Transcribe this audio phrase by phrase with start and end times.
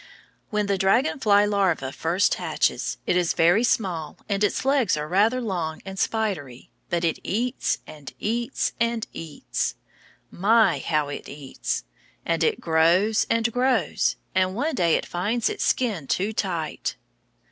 [0.49, 5.07] When the dragon fly larva first hatches it is very small and its legs are
[5.07, 9.75] rather long and spidery, but it eats and eats and eats,
[10.31, 11.83] my, how it eats!
[12.25, 16.95] And it grows and grows, and one day it finds its skin too tight.